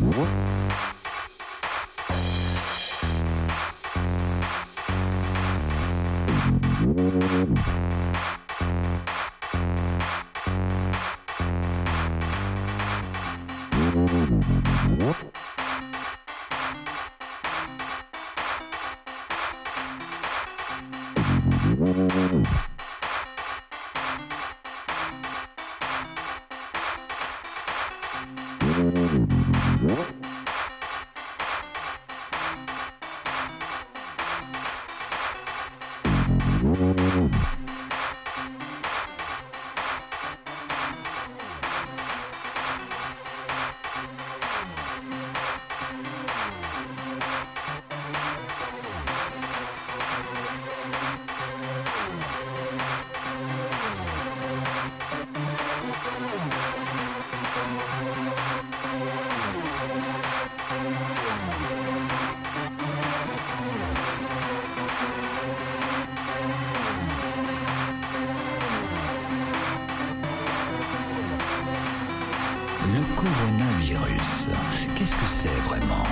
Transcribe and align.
Música 0.00 0.87
Le 72.86 73.02
coronavirus, 73.16 74.50
qu'est-ce 74.94 75.14
que 75.14 75.26
c'est 75.26 75.48
vraiment? 75.68 76.04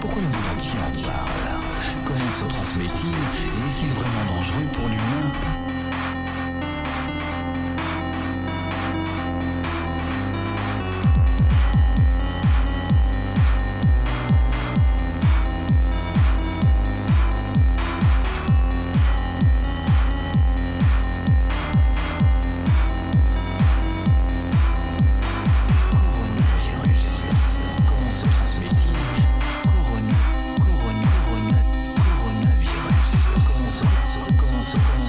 Pourquoi 0.00 0.22
le 0.22 0.28
monde 0.28 0.56
entier 0.56 0.78
en 0.78 1.08
parle? 1.08 1.60
Comment 2.06 2.30
se 2.30 2.44
transmet-il? 2.44 3.10
Et 3.10 3.70
est-il 3.70 3.92
vraiment 3.92 4.34
dangereux 4.36 4.66
pour 4.72 4.88
l'humain? 4.88 5.63
Principle. 34.74 35.03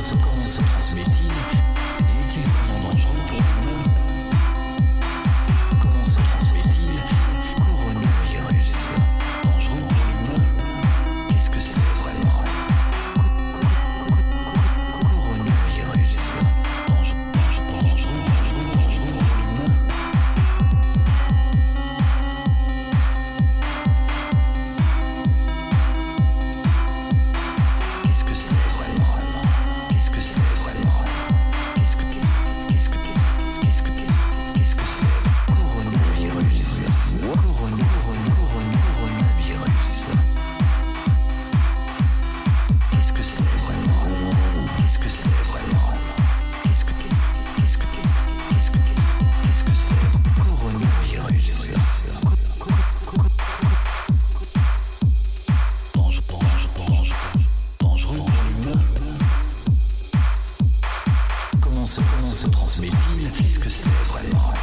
comment 61.85 61.87
se, 61.87 62.02
comment 62.16 62.34
se 62.34 62.47
transmet-il? 62.47 63.32
Qu'est-ce 63.32 63.59
que 63.59 63.70
c'est 63.70 63.90
vraiment? 64.05 64.53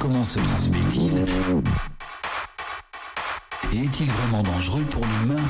Comment 0.00 0.24
se 0.24 0.38
transmet-il? 0.38 1.12
Et 3.70 3.84
est-il 3.84 4.10
vraiment 4.10 4.42
dangereux 4.42 4.82
pour 4.84 5.02
l'humain? 5.04 5.42